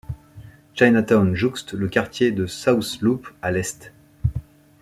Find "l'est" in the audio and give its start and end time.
3.51-3.93